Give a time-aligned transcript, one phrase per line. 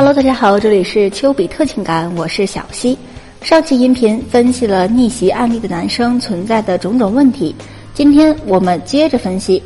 [0.00, 2.96] Hello，大家好，这里是丘比特情感，我是小溪。
[3.42, 7.54] 上期音频分析了逆袭案例的男生存在的种种问题，
[7.92, 9.62] 今天我们接着分析。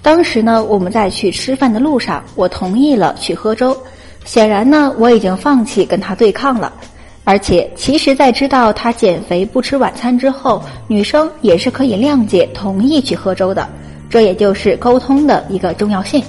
[0.00, 3.76] 当时呢，我们在去吃饭的路上，我同意了去喝粥。
[4.24, 6.72] 显然呢，我已经放弃跟他对抗了。
[7.24, 13.68] 而且，其实，在知道他减肥不吃晚餐之后，女生也是可以谅解、同意去喝粥的。
[14.08, 16.24] 这也就是沟通的一个重要性。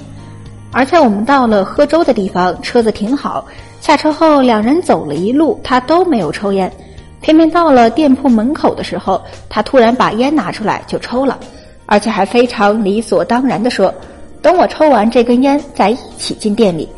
[0.72, 3.44] 而在我们到了喝粥的地方，车子停好，
[3.80, 6.70] 下车后两人走了一路，他都没有抽烟，
[7.20, 11.38] 偏偏到了店铺门口的时候，他突然把烟拿出来就抽了，
[11.86, 13.92] 而且还非常理所当然地说
[14.42, 16.88] ：“等我抽完这根烟再一起进店里。”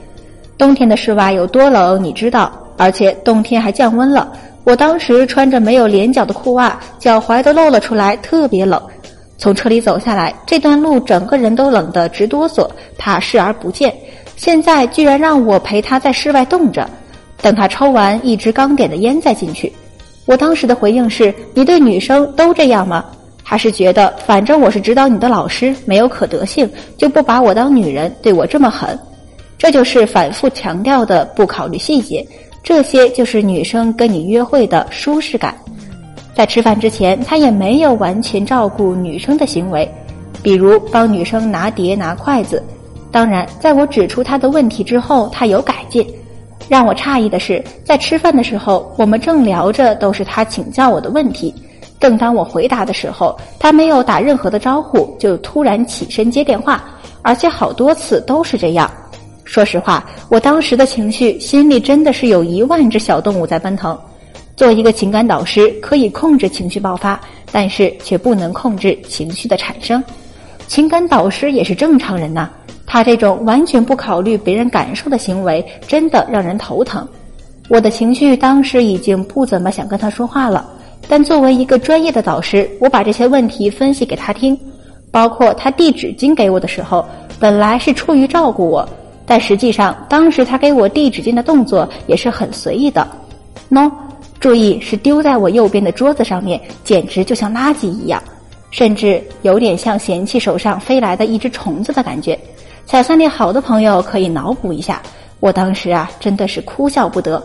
[0.59, 2.51] 冬天的室外有多冷，你知道？
[2.77, 4.29] 而且冬天还降温了，
[4.65, 8.81] 我当时穿着没有连脚的裤袜，脚踝都露了出来，特别冷。
[9.39, 12.69] 从车里走下来，这段路整个人都冷得直哆嗦。
[12.99, 13.95] 他视而不见，
[14.37, 16.91] 现在居然让我陪他在室外冻着，
[17.41, 19.73] 等他抽完一支刚点的烟再进去。
[20.27, 23.05] 我当时的回应是：你对女生都这样吗？
[23.43, 28.99] 还是觉得反正我是指导你的老师，没有可得性，就不把我当女人，对我这么狠？
[29.57, 32.27] 这就是反复强调的不考虑细节，
[32.63, 35.57] 这些就是女生跟你约会的舒适感。
[36.39, 39.93] 在吃饭之前，他也没有完全照顾女生的行为，
[40.41, 42.63] 比如帮女生拿碟拿筷子。
[43.11, 46.07] 当然，在我指出他的问题之后，他有改进。
[46.69, 51.53] 让我诧异的是，在吃饭的时候，我们正聊着，都是他请教我的问题。
[51.99, 56.85] 正当我回答的时候，他没有打任何的招呼，就突然起身接电话，
[57.23, 58.89] 而且好多次都是这样。
[59.43, 63.99] 说实话，我当时的情绪，心里真的是有一万只小动物在奔腾。
[64.59, 67.21] 做一个情感导师，可以控制情绪爆发，
[67.53, 70.03] 但是却不能控制情绪的产生。
[70.67, 72.51] 情感导师也是正常人呐，
[72.85, 77.07] 他这种完全不考虑别人感受的行为，真的让人头疼。
[77.69, 80.69] 我的情绪当时已经不怎么想跟他说话了，
[81.07, 84.59] 但作为一个专业的导师，我把这些问题分析给他听，
[85.13, 87.07] 包括他递纸巾给我的时候，
[87.39, 88.89] 本来是出于照顾我，
[89.25, 93.07] 但实际上当时他给我递纸巾的动作也是很随意的
[93.69, 93.89] ，no。
[94.41, 98.23] 注意，是丢在我右边的桌子上面，简直就像垃圾一样，
[98.71, 102.39] 甚至有点像嫌弃手上飞来的一只虫子的感觉。
[102.87, 105.03] 小三力好的朋友可以脑补一下，
[105.41, 107.43] 我当时啊真的是哭笑不得。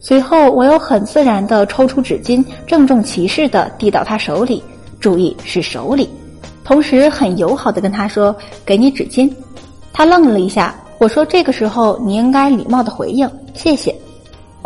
[0.00, 4.62] 随后，我又很自然地抽出纸巾，郑重其事地递到他手里，
[5.00, 6.08] 注意是手里，
[6.62, 8.34] 同时很友好地跟他说
[8.64, 9.28] ：“给你纸巾。”
[9.92, 13.92] 他愣了一下，我说：“这个时候你应该礼貌地回应，谢谢。”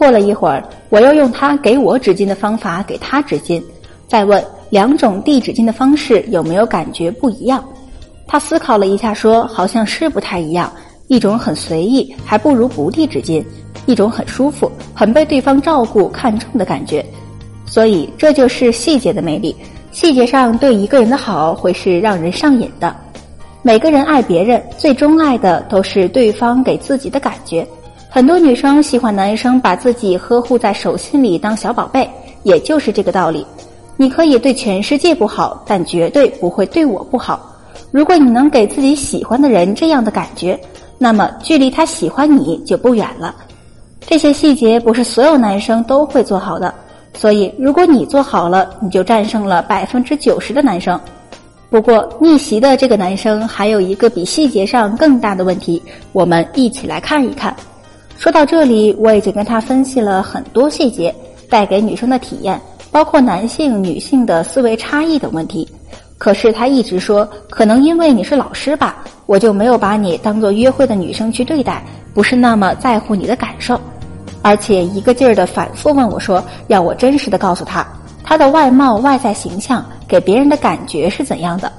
[0.03, 3.63] 过了一会儿，我又用他给我纸巾的方法给他纸巾，
[4.09, 7.65] 再问两种递纸巾的方式有没有感觉不一样。
[8.27, 10.73] 他思考了一下，说好像是不太一样。
[11.07, 13.45] 一种很随意，还不如不递纸巾；
[13.87, 17.07] 一种很舒服，很被对方照顾看重的感觉。
[17.65, 19.55] 所以这就是细节的魅力。
[19.93, 22.93] 细节上对一个人的好，会是让人上瘾的。
[23.63, 27.65] 每个人爱别人，最钟爱的都是对方给自己的感觉。
[28.15, 32.07] 很多女生喜欢男生把自己呵护在手心里当小宝贝，
[32.43, 33.47] 也就是这个道理。
[33.97, 37.57] 你可以对全世界不好，但绝对不会对我不好。
[37.91, 40.61] 如果你能给自己喜欢的人这样的感觉，
[40.99, 43.35] 那么距离他喜欢你就不远了。
[44.01, 46.75] 这些细节不是所有男生都会做好的，
[47.15, 51.01] 所以如果你做好了，你就战胜了百分之九十的男生。
[51.71, 57.57] 不过逆袭的这个男生还有一个比细节上更大的问题，我们一起来看一看。
[58.23, 61.13] 说到这里，我已经跟他分析了很多细节
[61.51, 62.61] 带给女生的体验，
[62.93, 65.69] 包括男性、女性的思维差异等问题。
[66.19, 71.83] 可是他一直说，可能因为你是老师吧，我就没有把你当做约会的女生去对待，
[72.15, 73.77] 不是那么在乎你的感受，
[74.41, 77.85] 而且一个劲儿的反复问我说，要我真实的告诉他，
[78.23, 81.73] 他的外貌、外在形象给别人的感觉是怎样的。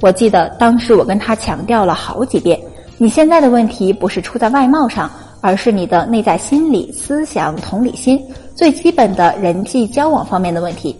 [0.00, 2.60] 我记得当时我跟他强调了好几遍，
[2.98, 5.08] 你现在的问题不是出在外貌上。
[5.40, 8.20] 而是你的内在心理、思想、同理心
[8.54, 10.96] 最基本的人际交往方面的问题，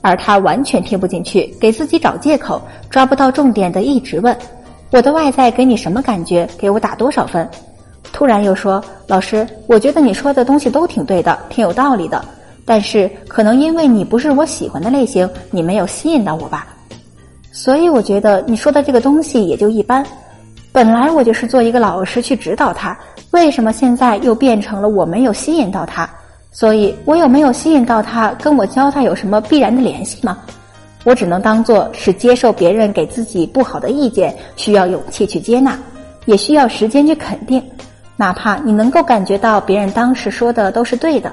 [0.00, 2.60] 而他完全听不进去，给自己找借口，
[2.90, 4.36] 抓不到重点的一直问
[4.90, 6.48] ：“我的外在给你什么感觉？
[6.58, 7.48] 给我打多少分？”
[8.12, 12.24] 突然又说：“老师，我觉得你说的东西都挺对的，挺有道理的，
[12.64, 16.68] 但是可能因为你不是我喜欢的类型，你没有吸引到我吧？
[17.50, 20.04] 所以我觉得你说的这个东西也就一般。
[20.74, 22.98] 本来我就是做一个老师去指导他。”
[23.30, 26.10] 为什么现在又变成了我没有吸引到他？
[26.50, 30.38] 所以我有没有吸引到他，跟我教他有什么必然的联系吗？
[31.04, 35.78] 我只能当做是接受别人给自己不好的意见，需要勇气去接纳，
[36.26, 37.62] 也需要时间去肯定。
[38.16, 41.30] 哪怕你能够感觉到别人当时说的都是对的。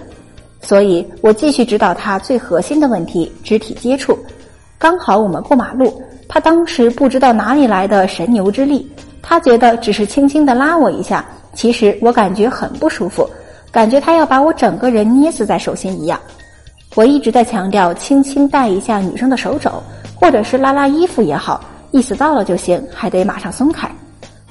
[0.61, 4.15] 所以我继续指导他最核心的问题——肢体接触。
[4.77, 8.87] 刚好我们过马路，他当时不知道哪里来的神牛之力，
[9.21, 11.23] 他觉得只是轻轻的拉我一下，
[11.53, 13.29] 其实我感觉很不舒服，
[13.71, 16.19] 感觉他要把我整个人捏死在手心一样。
[16.95, 19.71] 我一直在强调，轻轻带一下女生的手肘，
[20.15, 23.89] 或者是拉拉衣服也好，意思到了就行，还得马上松开。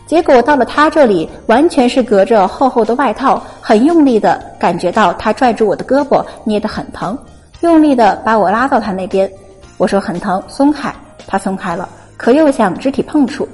[0.07, 7.17] 结果到了他这里，完全是隔着厚厚的外套，很用力的感觉到他拽住我的胳膊，捏得很疼，
[7.61, 9.31] 用力的把我拉到他那边。
[9.77, 10.93] 我说很疼，松开。
[11.27, 13.49] 他松开了，可又想肢体碰触，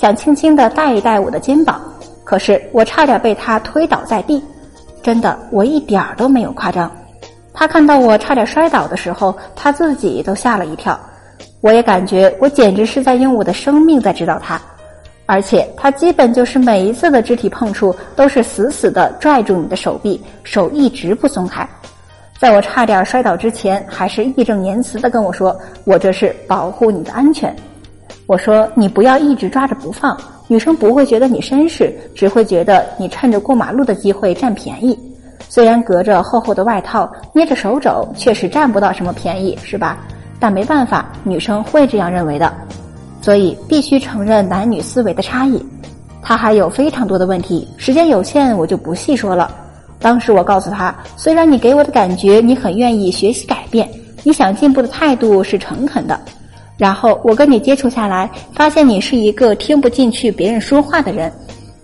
[0.00, 1.78] 想轻轻的带一带我的肩膀，
[2.24, 4.42] 可是我差点被他推倒在地。
[5.02, 6.90] 真的，我一点儿都没有夸张。
[7.52, 10.98] 他看到我差点摔倒的时候，他自己都吓了一跳。
[11.60, 14.58] 我也感觉我简直是在用我的生命在指导他。
[15.26, 21.68] 而且他基本就是每一次的肢体碰触都是死死的拽住你的手臂，手一直不松开。
[22.38, 25.54] 在我差点摔倒之前，还是义正言辞的跟我说
[25.84, 27.54] ：“我这是保护你的安全。”
[28.30, 30.16] 我说：“你不要一直抓着不放，
[30.46, 34.96] 女生不会觉得你绅士，只会觉得你趁着过马路的机会占便宜。
[35.48, 39.98] 虽然隔着厚厚的外套捏着手肘，确实占不到什么便宜，是吧？
[40.38, 42.54] 但没办法，女生会这样认为的。”
[43.20, 45.60] 所以必须承认男女思维的差异，
[46.22, 49.50] 他还有非常多的问题，时间有限，我就不细说了。
[49.98, 53.90] 当时我告诉他，虽然你给我的感觉你很愿意学习改变，
[54.22, 56.20] 你想进步的态度是诚恳的，
[56.80, 61.30] 然后我跟你接触下来，发现你是一个听不进去别人说话的人，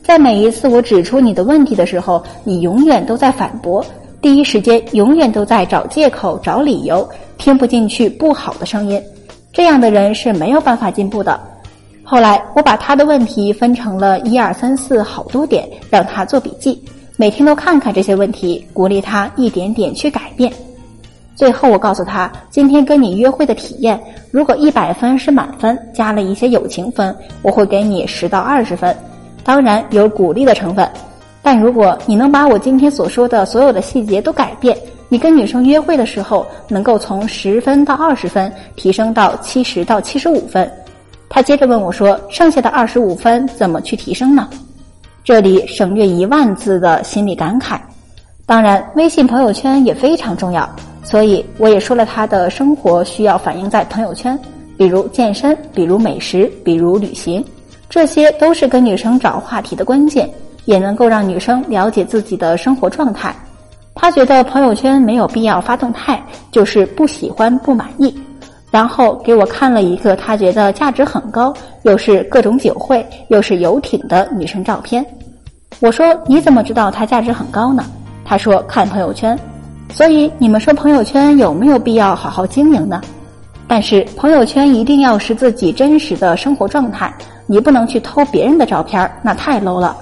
[0.02, 3.84] 在每一次我指出你的问题的时候，你永远都在反驳，
[4.22, 7.06] 第一时间永远都在找借口、找理由，
[7.36, 8.98] 听不进去不好的声音。
[9.52, 11.38] 这样的人是没有办法进步的。
[12.02, 16.82] 后来我把他的问题分成了一二三四好多点，让他做笔记，
[17.18, 20.50] 每天都看看这些问题，鼓励他一点点去改变。
[21.36, 24.02] 最后我告诉他，今天跟你约会的体验，
[24.32, 28.96] 如果一百分是满分，加了一些友情分，我会给你十到二十分，
[29.44, 30.90] 当然有鼓励的成分。
[31.42, 34.76] 但如果你能把我今天所说的所有的细节都改变。
[35.08, 40.68] 你跟女生约会的时候，能够从十分到二十分提升到七十到七十五分。
[41.28, 44.48] 他接着问我说：“剩下的二十五分怎么去提升呢？”
[45.22, 47.78] 这里省略一万字的心理感慨。
[48.46, 50.68] 当然，微信朋友圈也非常重要，
[51.08, 54.36] 所以我也说了他的生活需要反映在朋友圈，
[54.76, 57.42] 比如健身，比如美食，比如旅行，
[57.88, 60.28] 这些都是跟女生找话题的关键，
[60.64, 63.32] 也能够让女生了解自己的生活状态。
[63.94, 66.20] 他觉得朋友圈没有必要发动态，
[66.50, 68.12] 就是不喜欢、不满意，
[68.72, 71.54] 然后给我看了一个他觉得价值很高，
[71.84, 75.06] 又是各种酒会，又是游艇的女生照片。
[75.78, 77.84] 我说你怎么知道他价值很高呢？
[78.24, 79.38] 他说看朋友圈。
[79.88, 83.00] 所以你们说朋友圈有没有必要好好经营呢？
[83.68, 87.12] 但是朋友圈一定要是自己真实的生活状态，
[87.46, 89.96] 你不能去偷别人的照片，那太 low 了。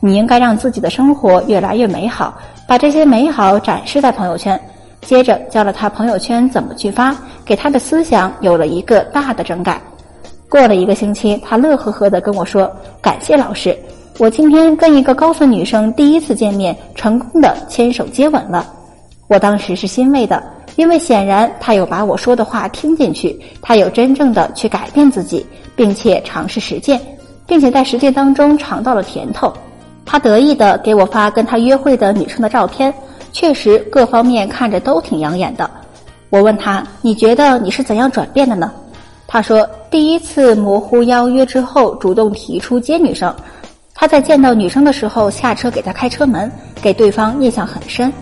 [0.00, 2.36] 你应该让自己的生活越来越美好。
[2.66, 4.58] 把这些美好展示在朋友圈，
[5.02, 7.14] 接着教了他朋友圈怎么去发，
[7.44, 9.80] 给他的思想有了一个大的整改。
[10.48, 12.70] 过了一个星期，他乐呵呵地跟我说
[13.02, 13.76] ：“感谢老师，
[14.18, 18.66] 我今天跟一个高分女生第一次见面，成功的牵手接吻了。”
[19.26, 20.42] 我当时是欣慰的，
[20.76, 27.00] 因为显然他有把我说的话听进去，他有真正的去改变自己，并且尝试实践，
[27.46, 29.52] 并且在实践当中尝到了甜头。
[30.04, 32.92] 他得意的给我发跟他约会的女生的照片，
[33.32, 35.68] 确实各方面看着都挺养眼的。
[36.28, 38.70] 我问他：“你觉得你是怎样转变的呢？”
[39.26, 43.34] 他说：“第一次模糊邀约之后，主动提出接女生。
[43.94, 46.50] 他在见到女生的时候下车给她开车门，
[46.82, 48.12] 给对方印象很深。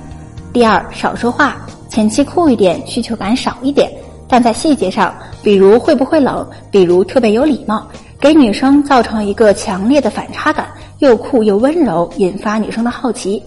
[0.53, 1.57] 第二，少说话，
[1.89, 3.91] 前期酷一点，需求感少一点，
[4.29, 7.87] 但在细节上，比如会不会冷，比如特别有礼貌，
[8.21, 10.67] 给女生造成一个强烈的反差感。”
[11.01, 13.43] 又酷又温柔，引发女生的好奇。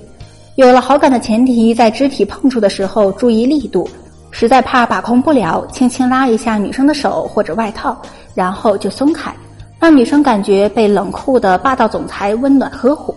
[0.55, 3.87] 有了好感的前提，在肢体碰触的时候注意力度，
[4.29, 7.95] 实在怕把控不了，轻轻拉一下女生的手或者外套，
[8.33, 9.33] 然后就松开，
[9.79, 13.15] 让女生感觉被冷酷的霸道总裁温暖呵护。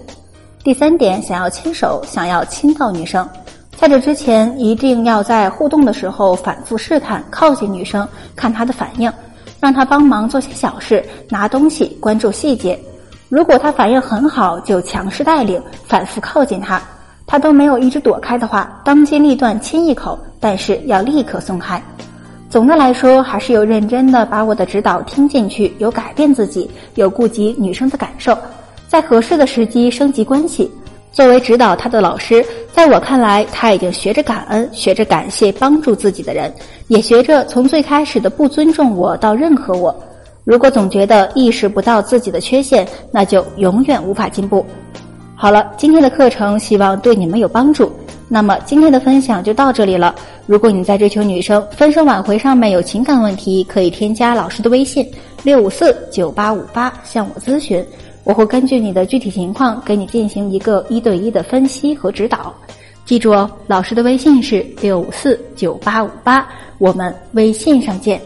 [0.62, 3.28] 第三点，想要牵手，想要亲到女生，
[3.80, 9.10] 在这之前一定要在互动的时候反复试探，靠近女生，看她的反应，
[9.60, 12.76] 让她帮忙做些小事，拿东西，关注细节。
[13.28, 16.82] 如果她反应很好，就强势带领，反复靠近她，
[17.24, 21.80] 她都没有一直躲开的话，当机立断亲一口，但是要立刻松开。
[22.50, 28.36] 总的来说，还是有认真的把我的指导听进去，有改变自己，有顾及女生的感受。
[28.88, 30.68] 在合适的时机升级关系。
[31.12, 36.52] 作为指导他的老师，在我看来，他已经学着感恩，学着感谢帮助自己的人，
[36.86, 39.94] 也学着从最开始的不尊重我到认可我。
[40.44, 44.64] 如果总觉得意识不到自己的缺陷，那就永远无法进步。
[45.34, 47.92] 好了，今天的课程希望对你们有帮助。
[48.28, 50.14] 那么今天的分享就到这里了。
[50.46, 55.10] 如果你在追求女生分手挽回上面有情感问题，可以添加老师的微信
[55.42, 57.84] 六五四九八五八向我咨询。
[58.28, 62.54] 我会根据你的具体情况给你进行一个一对一的分析和指导。
[63.06, 68.20] 记住哦，老师的微信是六五四九八五八，我们微信上见。